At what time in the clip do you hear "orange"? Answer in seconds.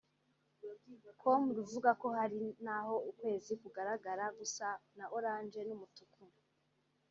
5.17-5.59